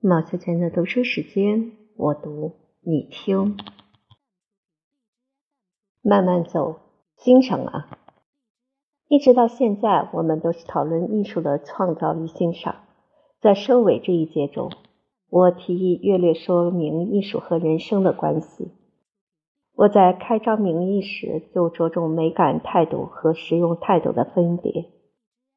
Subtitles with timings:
[0.00, 2.52] 毛小娟的读书时间，我读
[2.82, 3.56] 你听。
[6.02, 6.80] 慢慢走，
[7.16, 7.98] 欣赏啊！
[9.08, 12.76] 一直到现在，我们都是讨论艺术的创造与欣赏。
[13.40, 14.70] 在收尾这一节中，
[15.30, 18.72] 我提议略略说明艺术和人生的关系。
[19.74, 24.90] 我在开张名义时就着重美感态度和实用态度的分别，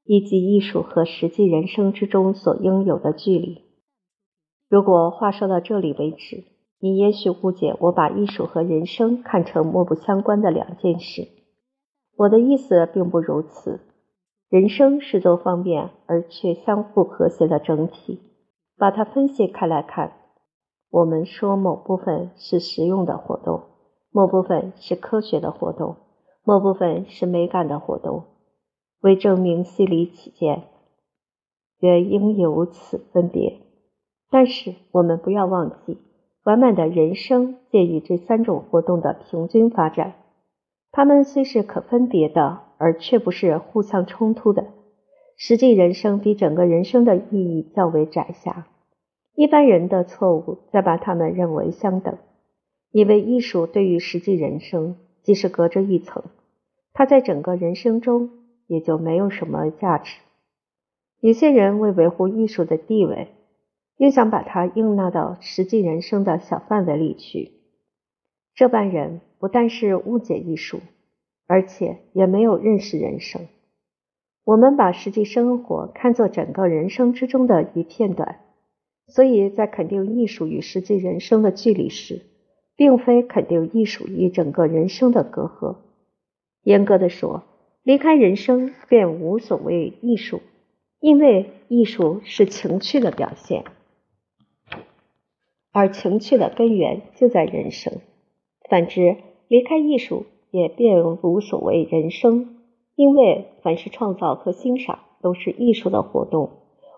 [0.06, 3.69] 以及艺术和实际人生之中所应有的距离。
[4.70, 6.44] 如果话说到这里为止，
[6.80, 11.28] 你也许误解我把艺术和人生看成莫不相关的两件事。
[12.16, 13.80] 我的意思并不如此。
[14.48, 18.20] 人生是多方面而却相互和谐的整体，
[18.78, 20.14] 把它分析开来看，
[20.92, 23.64] 我们说某部分是实用的活动。
[24.12, 25.98] 某部分是科学的活动，
[26.44, 28.24] 某部分是美感的活动。
[29.02, 30.64] 为证明细理起见，
[31.80, 33.69] 原应有此分别。
[34.30, 35.98] 但是我们不要忘记，
[36.44, 40.14] 完满的人生介于这三种活动的平均发展。
[40.92, 44.68] 它们虽是可分别的，而却不是互相冲突的。
[45.38, 48.68] 实际人生比整个人生的意义较为窄狭。
[49.36, 52.18] 一般人的错误在把它们认为相等。
[52.92, 56.24] 因为艺术对于实际人生即是隔着一层，
[56.92, 58.32] 它在整个人生中
[58.66, 60.18] 也就没有什么价值。
[61.20, 63.28] 有些人为维护艺术的地位，
[64.00, 67.52] 又想把它应纳到实际人生的小范围里去。
[68.56, 70.80] 这般人不但是误解艺术，
[71.46, 73.48] 而且也没有认识人生。
[74.44, 78.40] 我们把实际生活看作整个人生之中的一片段，
[79.08, 82.24] 所以在肯定艺术与实际人生的距离时。
[82.80, 85.76] 并非肯定艺术与整个人生的隔阂。
[86.64, 87.44] 严格的说，
[87.84, 90.40] 离开人生便无所谓艺术，
[91.02, 93.66] 因为艺术是情趣的表现，
[95.72, 97.94] 而情趣的根源就在人生。
[98.70, 99.18] 反之，
[99.48, 102.58] 离开艺术也便无所谓人生，
[102.96, 106.52] 因为凡是创造和欣赏都是艺术的活动。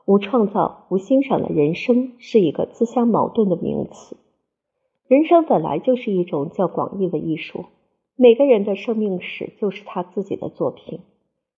[0.06, 4.18] 无创造、无欣赏的人生是一个自相矛盾的名词。
[5.08, 7.66] 人生本来就是一种较广义的艺术，
[8.16, 11.02] 每个人的生命史就是他自己的作品。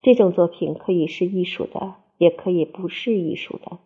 [0.01, 3.79] 这种作品可以是艺术的，也可以不是艺术的。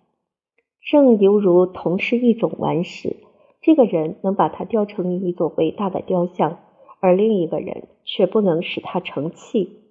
[0.89, 3.17] 正犹如同是一种顽石，
[3.61, 6.59] 这个人能把它雕成一座伟大的雕像，
[7.01, 9.81] 而另一个人却不能使它成器。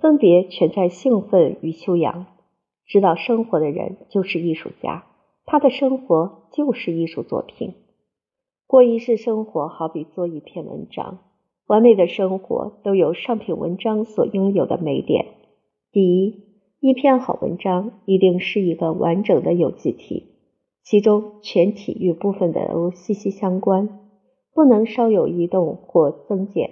[0.00, 2.26] 分别全在兴奋与修养。
[2.86, 5.06] 知道生活的人就是艺术家，
[5.46, 7.74] 他的生活就是艺术作品。
[8.68, 11.18] 过一世生活，好比做一篇文章。
[11.66, 15.26] 完美的生活都有上品文章所拥有的美点。
[15.90, 16.44] 第一，
[16.78, 20.35] 一篇好文章一定是一个完整的有机体，
[20.88, 23.88] 其中全体与部分的都息息相关，
[24.54, 26.70] 不能稍有移动或增减。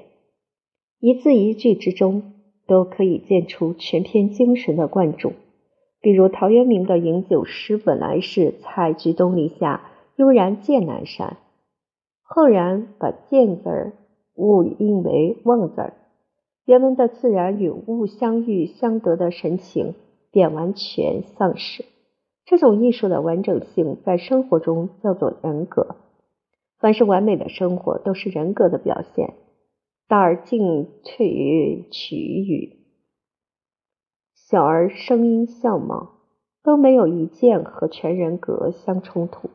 [1.01, 2.33] 一字一句之中
[2.69, 5.33] 都可以见出全篇精神的贯注。
[6.01, 11.39] 比如陶渊明的饮酒诗本来是“采菊东篱下，悠然见南山”。
[12.23, 13.95] 后然把“见”字儿
[14.37, 15.95] 误音为“望”字儿，
[16.67, 19.97] 原文的自然与物相遇相得的神情
[20.31, 21.85] 便完全丧失。
[22.45, 25.97] 这种艺术的完整性在生活中叫做人格。
[26.79, 29.35] 凡是完美的生活都是人格的表现。
[30.07, 32.77] 大而进退于取予，
[34.35, 36.11] 小而声音相貌，
[36.63, 39.49] 都没有一件和全人格相冲突。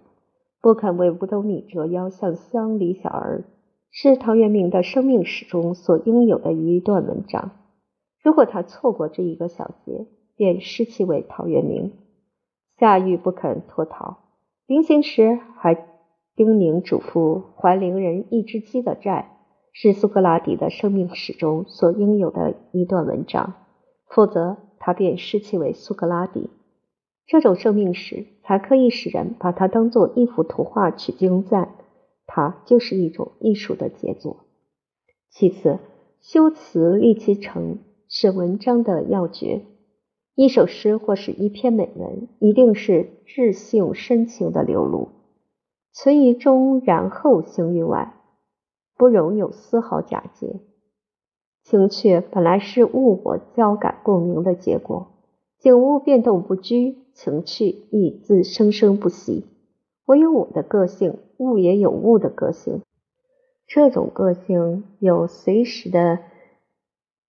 [0.59, 3.43] 不肯为五斗米折腰，向乡里小儿，
[3.91, 7.51] 是陶渊明的生命史中所应有的一段文章。
[8.23, 11.93] 如果他错过这一个小节，便失其为陶渊明。
[12.79, 14.19] 夏玉不肯脱逃，
[14.65, 15.75] 临行时还
[16.35, 19.37] 叮咛嘱咐还邻人一只鸡的债，
[19.73, 23.55] 是苏格拉底的生命史中所应有的一段文章。
[24.07, 26.49] 否则，他便失其为苏格拉底。
[27.27, 31.75] 这种生命史才可以使人把它当做一幅图画去精赞，
[32.25, 34.37] 它就是一种艺术的杰作。
[35.29, 35.79] 其次，
[36.21, 39.63] 修辞立其成是文章的要诀。
[40.39, 45.09] 一首诗或是一篇美文，一定是至性深情的流露，
[45.91, 48.13] 存于中，然后行于外，
[48.95, 50.61] 不容有丝毫假借。
[51.61, 55.07] 情趣本来是物我交感共鸣的结果。
[55.57, 59.45] 景物变动不居，情趣亦自生生不息。
[60.05, 62.81] 我有我的个性，物也有物的个性。
[63.67, 66.19] 这种个性有随时的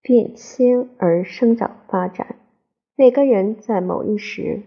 [0.01, 2.37] 变迁而生长发展。
[3.01, 4.65] 每个人在某一时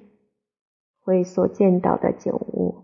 [1.03, 2.77] 会所见到的景物，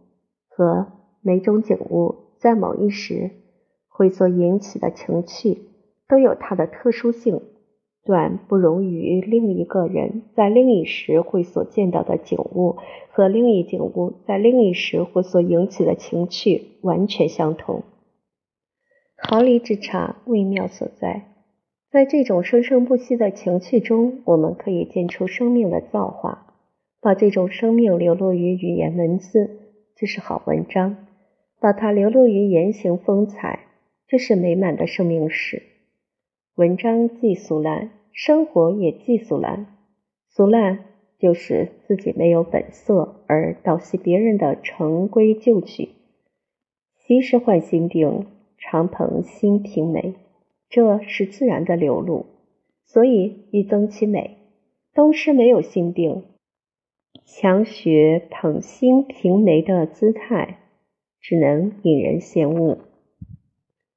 [0.47, 0.85] 和
[1.21, 3.31] 每种景物在某一时
[3.87, 5.57] 会所引起的情趣，
[6.07, 7.41] 都有它的特殊性。
[8.03, 12.77] 断不容于另一个人在另一时会所见到的景物
[13.11, 17.81] 和另一景物在另一时会所引起的情趣完全相同，
[19.17, 21.28] 毫厘之差，微妙所在。
[21.91, 26.53] 在这种生生不息的情趣中，我们可以见出生命的造化，
[27.01, 29.49] 把这种生命流露于语言文字，
[29.95, 31.07] 这是好文章；
[31.59, 33.61] 把它流露于言行风采，
[34.07, 35.63] 这是美满的生命史。
[36.53, 39.65] 文章既俗烂，生活也既俗烂。
[40.27, 40.85] 俗烂
[41.17, 45.89] 就是自己没有本色，而倒袭别人的成规旧矩。
[46.97, 48.27] 昔时换新病，
[48.59, 50.13] 常朋新平美，
[50.69, 52.27] 这是自然的流露，
[52.85, 54.37] 所以欲增其美。
[54.93, 56.25] 东施没有心病，
[57.25, 60.59] 强学捧心平眉的姿态，
[61.19, 62.79] 只能引人羡恶。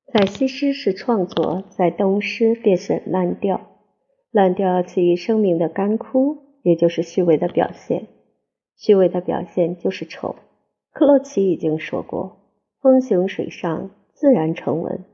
[0.06, 3.60] 在西施是创作，在东施便是滥调。
[4.30, 8.06] 滥调起于生命的干枯，也就是虚伪的表现。
[8.76, 10.36] 虚伪的表现就是丑。
[10.92, 12.38] 克洛奇已经说过
[12.80, 15.04] ：“风行水上，自然成文。”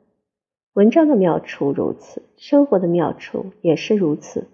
[0.75, 4.47] 文章的妙处如此，生活的妙处也是如此。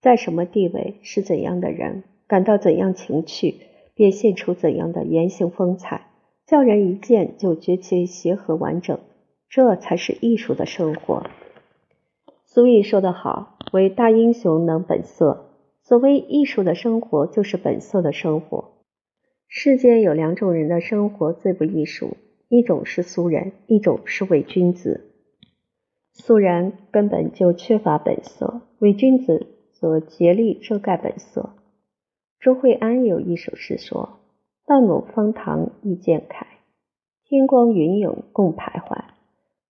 [0.00, 3.56] 在什么地位，是怎样的人，感到怎样情趣，
[3.94, 6.06] 便现出怎样的言行风采，
[6.46, 8.98] 叫人一见就觉其协和完整。
[9.48, 11.24] 这才是艺术的生活。
[12.44, 15.50] 俗语说得好：“为大英雄能本色。”
[15.82, 18.72] 所谓艺术的生活，就是本色的生活。
[19.48, 22.16] 世间有两种人的生活最不艺术，
[22.48, 25.13] 一种是俗人，一种是伪君子。
[26.16, 31.50] 俗人根本就缺乏本色，伪君子则竭力遮盖本色。
[32.38, 34.20] 周惠安有一首诗说
[34.64, 36.46] ：“半亩方塘一鉴开，
[37.24, 39.04] 天光云影共徘徊。”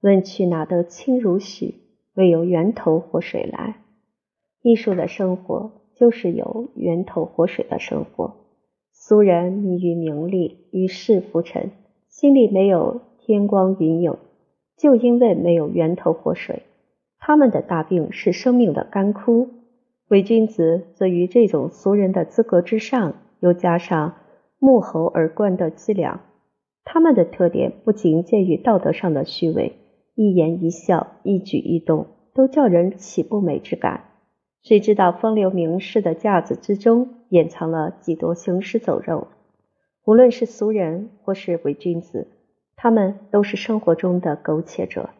[0.02, 1.81] 问渠哪得清如许？
[2.14, 3.76] 唯有源头活水来。
[4.61, 8.37] 艺术的生活就是有源头活水的生活。
[8.93, 11.70] 俗人迷于名利，与世浮沉，
[12.08, 14.19] 心里没有天光云影，
[14.76, 16.62] 就因为没有源头活水。
[17.19, 19.49] 他们的大病是生命的干枯。
[20.09, 24.17] 伪君子则于这种俗人的资格之上，又加上
[24.61, 26.21] 沐猴而冠的伎俩。
[26.85, 29.76] 他们的特点不仅见于道德上的虚伪。
[30.15, 34.05] 一言一笑，一举一动，都叫人起不美之感。
[34.62, 39.29] 谁知道风流名士的架子之中，掩藏了几多行尸走肉？
[40.05, 42.29] 无论是俗人或是伪君子，
[42.76, 45.11] 他们都是生活中的苟且者，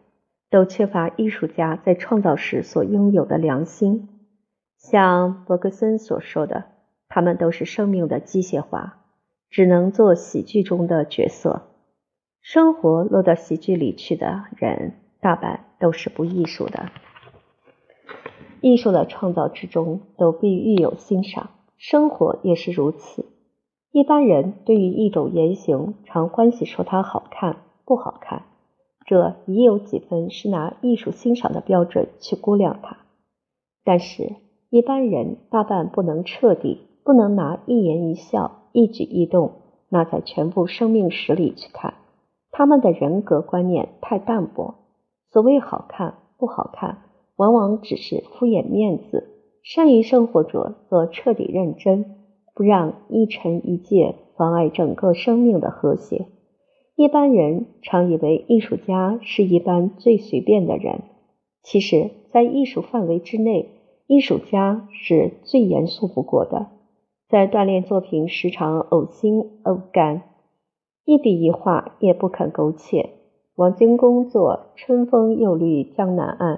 [0.49, 4.09] 都缺乏艺术家在创造时所拥有的良心。
[4.77, 6.65] 像伯格森所说的，
[7.07, 9.05] 他们都是生命的机械化，
[9.49, 11.63] 只能做喜剧中的角色。
[12.41, 16.91] 生活落到喜剧里去的人，大半都是不艺术的。
[18.61, 21.49] 艺术的创造之中，都必欲有欣赏。
[21.77, 23.25] 生活也是如此。
[23.95, 28.43] 一般人对于一种言行，常欢喜说它好看、不好看，
[29.05, 32.97] 这已有几分是拿艺术欣赏的标准去估量它。
[33.85, 34.35] 但是，
[34.69, 39.53] 一般人大半不能彻底，不能拿一言一笑、一举一动，
[39.87, 41.93] 拿在全部生命史里去看。
[42.51, 44.75] 他们的人格观念太淡薄，
[45.31, 46.97] 所谓好看不好看，
[47.37, 49.29] 往往只是敷衍面子。
[49.63, 52.24] 善于生活者则彻底认真，
[52.55, 56.25] 不让一尘一界妨碍整个生命的和谐。
[56.95, 61.01] 一般人常以为艺术家是一般最随便的人，
[61.61, 63.69] 其实，在艺术范围之内，
[64.07, 66.67] 艺术家是最严肃不过的。
[67.27, 70.21] 在锻炼作品时，常呕心呕肝。
[71.03, 73.09] 一笔一画也不肯苟且。
[73.55, 76.55] 王经公作《春风又绿江南岸》，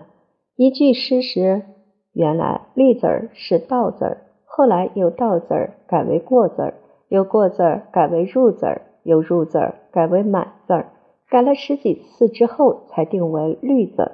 [0.55, 1.63] 一句诗时，
[2.11, 4.26] 原来“绿”字儿是“倒”字儿，
[4.57, 6.73] 后来由“倒”字儿改为“过”字儿，
[7.09, 10.93] 由“过”字儿改为“入”字儿，由“入”字儿改为“满”字儿，
[11.29, 14.13] 改了十几次之后，才定为“绿”字。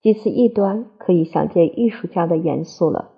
[0.00, 3.10] 几此一端，可以想见艺术家的严肃了。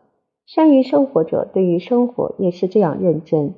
[0.47, 3.53] 善于生活者对于生活也是这样认真。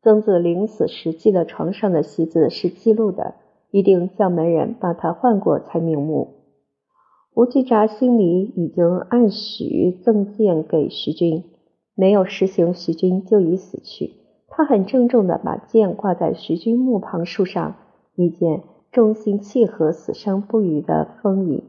[0.00, 3.34] 曾子临死时记的床上的席子是记录的，
[3.72, 6.34] 一定叫门人把它换过才瞑目。
[7.34, 11.42] 吴季札心里已经暗许赠剑给徐君，
[11.94, 14.12] 没有实行，徐君就已死去。
[14.48, 17.76] 他很郑重地把剑挂在徐君墓旁树上，
[18.14, 21.64] 一件忠心契合死生不渝的风仪。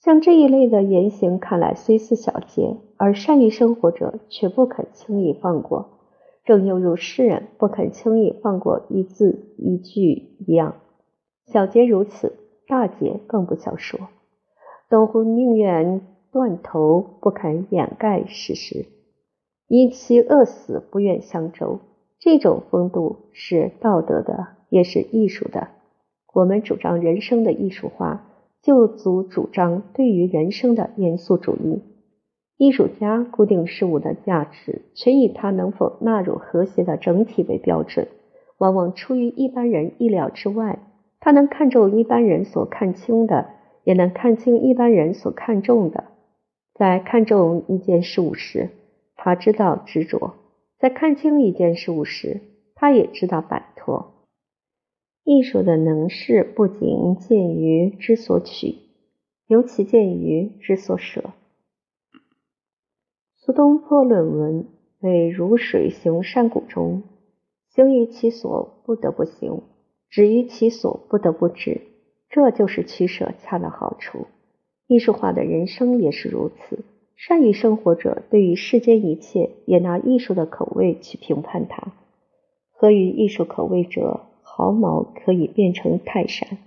[0.00, 5.90] 像这一类的言行，看来虽似小节，而善于生活者却不肯轻易放过。
[6.44, 10.76] 正犹如诗人不肯轻易放过一字一句一样。
[11.46, 12.34] 小节如此，
[12.68, 13.98] 大节更不消说。
[14.88, 18.86] 东湖宁愿断头，不肯掩盖事实，
[19.68, 21.80] 因其饿死，不愿相周。
[22.18, 25.68] 这种风度是道德的，也是艺术的。
[26.32, 28.26] 我们主张人生的艺术化，
[28.62, 31.82] 就足主张对于人生的严肃主义。
[32.58, 38.08] 艺术家固定事物的价值，全以他能否纳入和谐的整体为标准，
[38.58, 40.78] 往往出于一般人意料之外。
[41.20, 43.46] 他能看重一般人所看轻的，
[43.84, 46.04] 也能看清一般人所看重的。
[46.74, 48.70] 在看重一件事物时，
[49.16, 50.34] 他知道执着；
[50.78, 52.42] 在看清一件事物时，
[52.74, 54.12] 他也知道摆脱。
[55.24, 58.76] 艺术的能事不仅见于之所取，
[59.48, 61.32] 尤其见于之所舍。
[63.34, 64.68] 苏东坡论文
[65.00, 67.02] 为如水行山谷中，
[67.70, 69.62] 行于其所不得不行。
[70.08, 71.80] 止于其所，不得不止，
[72.28, 74.26] 这就是取舍恰到好处。
[74.86, 76.84] 艺术化的人生也是如此。
[77.16, 81.94] 善于生活者，对于世间一切，也拿艺术的口味去评判它。
[82.70, 86.58] 合于艺术口味者，毫毛可以变成泰山；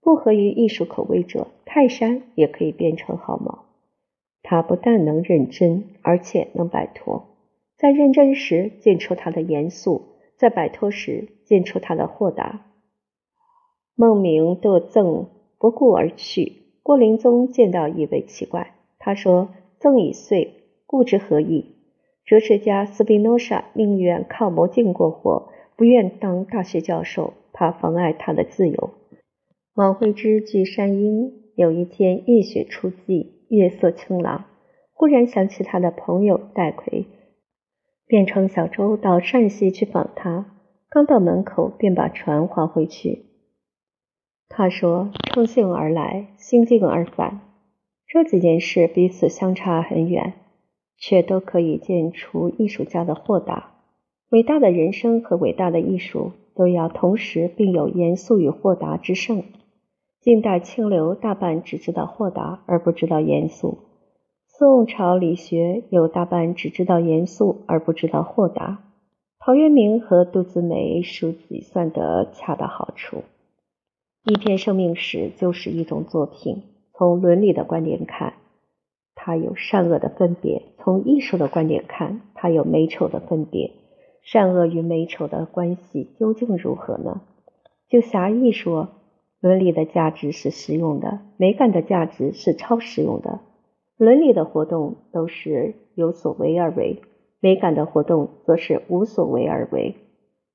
[0.00, 3.66] 不合于艺术口味者，泰山也可以变成毫毛。
[4.42, 7.26] 他不但能认真，而且能摆脱。
[7.76, 10.02] 在认真时见出他的严肃，
[10.36, 12.62] 在摆脱时见出他的豁达。
[13.94, 15.26] 孟明得赠，
[15.58, 16.62] 不顾而去。
[16.82, 21.76] 郭林宗见到以为奇怪，他说：“赠已碎，顾之何益？”
[22.24, 28.90] 哲学家斯宾诺莎宁愿靠魔镜过活，不愿当大学教授，怕妨碍他的自由。
[29.74, 34.44] 王徽之居山阴，有一天夜雪初霁，月色清朗，
[34.92, 37.06] 忽然想起他的朋友戴逵，
[38.06, 40.54] 便乘小舟到山西去访他。
[40.90, 43.26] 刚到门口，便把船划回去。
[44.48, 47.40] 他说：“乘兴而来，兴尽而返。
[48.08, 50.32] 这几件事彼此相差很远，
[50.96, 53.74] 却都可以见出艺术家的豁达。
[54.30, 59.42] 伟大的人生和伟大的艺术都要同时并有严肃与豁达之盛。
[60.20, 63.78] 近代清流大半只知道豁达而不知道严肃，
[64.46, 68.84] 宋朝理学有大半只知道严肃而不知道豁达。
[69.38, 73.24] 陶渊明和杜子美书籍算得恰到好处。”
[74.24, 76.62] 一篇生命史就是一种作品。
[76.98, 78.32] 从伦理的观点看，
[79.14, 83.70] 它有善恶的分别；从艺术的观点看，它有美丑的分别。
[84.20, 87.20] 善恶与美丑的关系究竟如何呢？
[87.88, 88.88] 就狭义说，
[89.40, 93.38] 伦理的价值是实用的，美感的价值是超实用的。
[93.96, 97.00] 伦理的活动都是有所为而为，
[97.38, 99.94] 美感的活动则是无所为而为。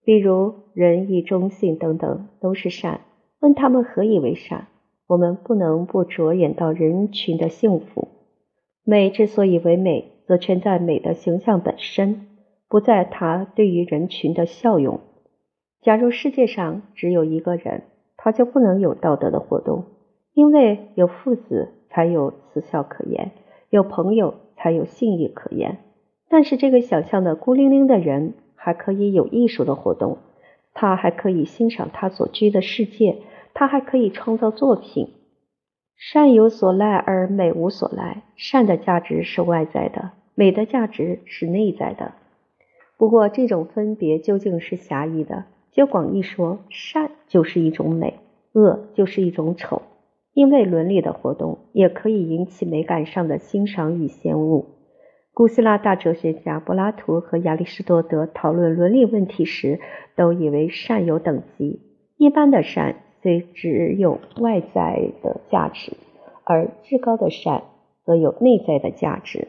[0.04, 3.00] 比如仁义忠信等等，都是善。
[3.40, 4.68] 问他们何以为善？
[5.14, 8.08] 我们不能不着眼到人群的幸福。
[8.84, 12.26] 美之所以为美，则全在美的形象本身，
[12.68, 15.02] 不在它对于人群的效用。
[15.84, 17.84] 假如世界上只有一个人，
[18.18, 19.84] 他就不能有道德的活动，
[20.34, 23.34] 因为有父子才有慈孝可言，
[23.70, 25.78] 有朋友才有信义可言。
[26.28, 30.18] 但是这个想象的孤零零的人，还可以有艺术的活动，
[30.74, 33.18] 他还可以欣赏他所居的世界。
[33.54, 35.10] 他还可以创造作品。
[35.96, 42.14] 善有所赖而美无所赖，善的价值是外在的，美的价值是内在的。
[42.98, 45.46] 不过这种分别究竟是狭义的。
[45.72, 48.20] 就广义说，善就是一种美，
[48.52, 49.82] 恶就是一种丑。
[50.34, 54.66] 因为伦理的活动也可以引起美感上的欣赏与嫌恶。
[55.34, 59.80] 古希腊大哲学家柏拉图和亚里士多德讨论伦理问题时，
[60.16, 61.82] 都以为善有等级，
[62.18, 62.98] 一般的善。
[63.24, 65.94] 虽只有外在的价值，
[66.44, 67.64] 而至高的善
[68.06, 69.48] 则有内在的价值。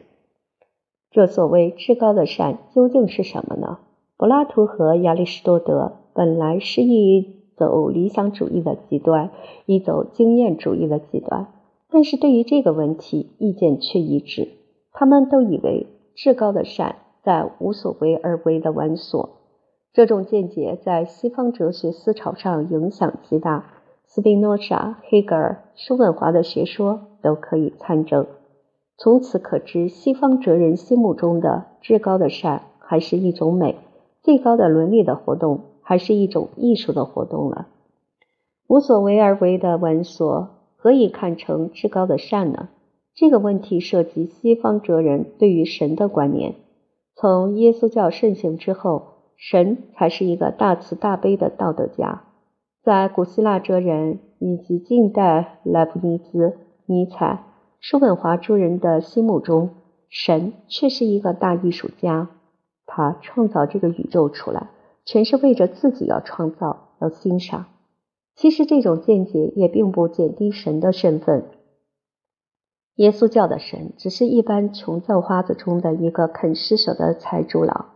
[1.11, 3.81] 这所谓至高的善究竟是什么呢？
[4.16, 9.33] 柏拉图和亚里士多德本来是一走理想主义的极端，
[9.66, 11.49] 一走经验主义的极端，
[11.90, 14.49] 但是对于这个问题意见却一致。
[14.93, 19.31] 他们都以为至高的善在无所为而为的玩所。
[19.94, 23.66] 这种见解在西方哲学思潮上影响极大，
[24.06, 28.26] 斯宾诺莎、黑格尔、叔本华的学说都可以参证。
[28.98, 33.76] 从此可知，西方哲人心目中的至高的善还是一种美，
[34.20, 37.68] 最高的伦理的活动还是一种艺术的活动了。
[38.66, 42.68] 无所为而为的玩所，何以看成至高的善呢？
[43.14, 46.56] 这个问题涉及西方哲人对于神的观念。
[47.14, 49.13] 从耶稣教盛行之后。
[49.37, 52.25] 神才是一个大慈大悲的道德家。
[52.83, 57.45] 在古希腊哲人以及近代莱布尼兹、尼采、
[57.81, 59.71] 叔本华诸人的心目中，
[60.09, 62.31] 神却是一个大艺术家。
[62.87, 64.69] 他创造这个宇宙出来，
[65.07, 67.67] 全是为着自己要创造、要欣赏。
[68.37, 71.47] 其实这种见解也并不减低神的身份。
[72.97, 77.87] 耶稣教的神只是一般穷叫花子中的一个肯施舍的财主佬，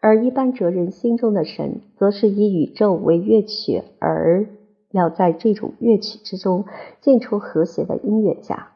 [0.00, 4.46] 而一般哲人心中的神，则是以宇宙为乐曲，而
[4.90, 6.64] 要在这种乐曲之中
[7.00, 8.68] 建出和谐的音乐家。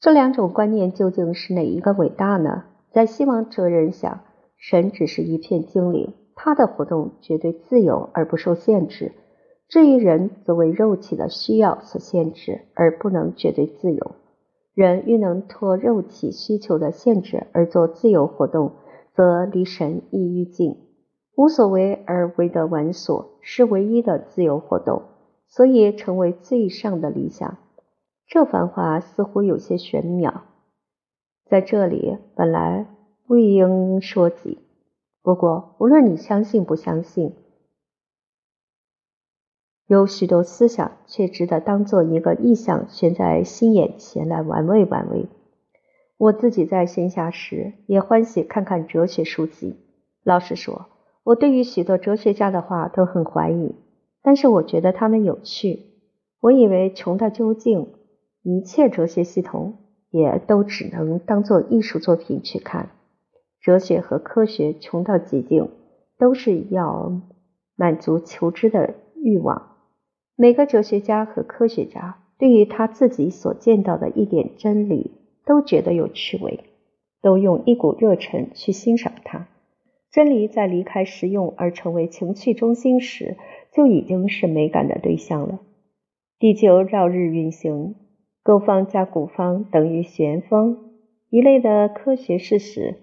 [0.00, 2.64] 这两种观念究竟是哪一个伟大呢？
[2.90, 4.20] 在西方哲人想，
[4.56, 9.12] 神只是一片精灵，他的活动绝对自由而不受限制；
[9.68, 14.12] 至于人，则为肉体的需要所限制，而不能绝对自由。
[14.74, 18.72] 人欲能脱肉体需求的限制而做自由活动，
[19.14, 20.76] 则离神亦愈近。
[21.34, 25.02] 无所为而为的玩所是唯一的自由活动，
[25.48, 27.56] 所以成为最上的理想。
[28.26, 30.44] 这番话似乎有些玄妙，
[31.46, 32.86] 在这里本来
[33.26, 34.58] 不应说及。
[35.22, 37.34] 不过，无论你相信不相信。
[39.86, 45.28] 有许多思想却值得当做一个意象悬在心眼前来玩味玩味。
[46.22, 49.74] 我自己在闲暇时也欢喜看看哲学书籍。
[50.22, 50.86] 老实说，
[51.24, 53.74] 我对于许多哲学家的话都很怀疑，
[54.22, 55.80] 但是我觉得他们有趣。
[56.40, 57.88] 我以为穷到究竟，
[58.44, 59.78] 一切哲学系统
[60.10, 62.90] 也都只能当做艺术作品去看。
[63.60, 65.70] 哲学和科学穷到极境，
[66.18, 67.20] 都是要
[67.74, 69.72] 满足求知的欲望。
[70.36, 75.10] 每个哲学家和科学家对于他自己所见到的一点真理，
[75.44, 76.60] 都觉得有趣味，
[77.20, 79.48] 都用一股热忱去欣赏它。
[80.10, 83.36] 真理在离开实用而成为情趣中心时，
[83.72, 85.60] 就已经是美感的对象了。
[86.38, 87.94] 地球绕日运行，
[88.42, 90.90] 勾方加古方等于旋风
[91.30, 92.96] 一类的科学事实，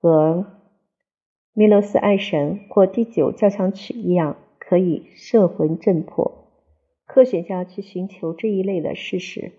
[0.00, 0.46] 和
[1.54, 6.48] 米罗斯爱神或第九交响曲一样，可以摄魂震魄。
[7.06, 9.52] 科学家去寻求这一类的事实，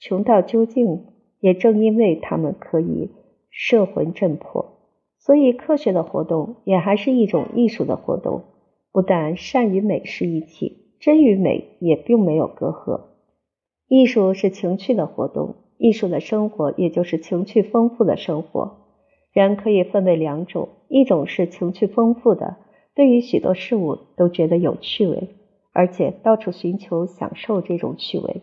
[0.00, 1.04] 穷到究竟，
[1.40, 3.10] 也正因为他们可以
[3.50, 4.78] 摄魂震魄，
[5.18, 8.42] 所以科学的活动也还是一种艺术的活动。
[8.92, 13.02] 不但善与美是一体，真与美也并没有隔阂。
[13.88, 18.78] 艺术是情趣的活动，艺术的生活也就是情趣丰富的生活。
[19.32, 22.56] 人可以分为两种：一种是情趣丰富的，
[22.94, 25.28] 对于许多事物都觉得有趣味。
[25.72, 28.42] 而且到处寻求享受这种趣味。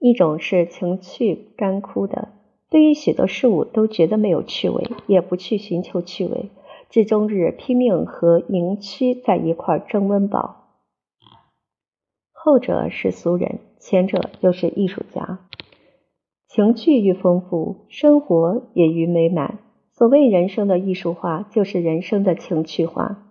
[0.00, 2.30] 一种是情趣干枯的，
[2.70, 6.48] 对于许多事物都觉得没有趣味，也不去寻求趣味，
[6.88, 10.56] 只终日拼命和营区在一块争温饱。
[12.32, 15.40] 后者是俗人，前者就是艺术家。
[16.48, 19.58] 情趣愈丰富，生活也愈美满。
[19.92, 23.26] 所谓人生的艺术化，就是人生的情趣化。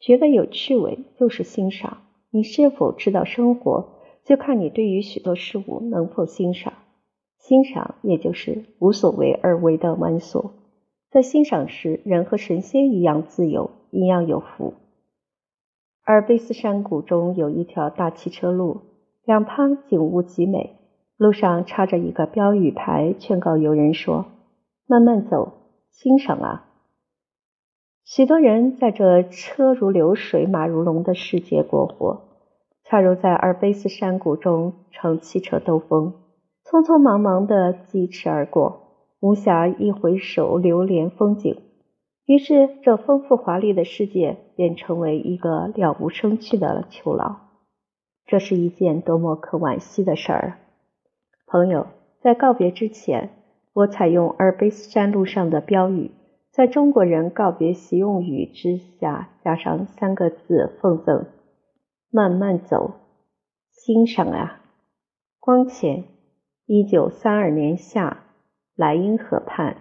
[0.00, 1.98] 觉得有趣味就是欣赏。
[2.30, 6.72] 你是否知道生活，就看你对于许多事物能否欣赏。
[7.38, 10.52] 欣赏也就是无所为而为的玩所。
[11.10, 14.74] 在欣赏时，人和神仙一样自由，一样有福。
[16.02, 18.80] 而卑斯山谷中有一条大汽车路，
[19.24, 20.76] 两旁景物极美，
[21.16, 24.26] 路上插着一个标语牌，劝告游人说
[24.88, 25.52] ：“慢慢走，
[25.90, 26.66] 欣赏啊。”
[28.04, 32.33] 许多人在这车如流水、马如龙的世界过活，
[32.84, 36.14] 恰如在阿尔卑斯山谷中乘汽车兜风，
[36.64, 41.62] 匆匆忙忙地疾驰而过，无暇一回首流连风景。
[42.26, 47.36] 于是，这丰富华丽的世界便成为一个了无生趣的囚牢。
[48.26, 50.58] 这是一件多么可惋惜的事儿！
[51.46, 51.86] 朋友，
[52.20, 53.30] 在告别之前，
[53.72, 56.10] 我采用阿尔卑斯山路上的标语。
[56.50, 61.26] 在中国人告别习用语之下，加上三个字奉赠：
[62.16, 62.92] 慢慢走，
[63.72, 64.60] 欣赏啊。
[65.40, 66.04] 光前，
[66.64, 68.22] 一九三二年夏，
[68.76, 69.78] 莱茵河畔。